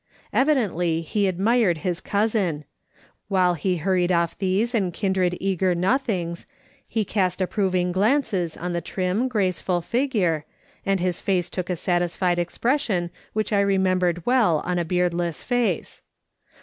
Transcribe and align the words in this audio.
Evi 0.33 0.55
dently 0.55 1.03
he 1.03 1.27
admired 1.27 1.81
]iis 1.85 2.01
cousin; 2.03 2.65
while 3.27 3.53
he 3.53 3.77
hurried 3.77 4.11
off 4.11 4.35
these 4.35 4.73
and 4.73 4.91
kindred 4.95 5.37
eager 5.39 5.75
nothings, 5.75 6.47
he 6.87 7.05
cast 7.05 7.39
approving 7.39 7.91
glances 7.91 8.57
on 8.57 8.73
the 8.73 8.81
trim, 8.81 9.27
graceful 9.27 9.79
figure, 9.79 10.43
and 10.87 10.99
his 10.99 11.21
face 11.21 11.51
took 11.51 11.69
a 11.69 11.75
satisfied 11.75 12.39
expression 12.39 13.11
which 13.33 13.53
I 13.53 13.61
remembered 13.61 14.25
well 14.25 14.63
on 14.65 14.79
a 14.79 14.85
beardless 14.85 15.43
face. 15.43 16.01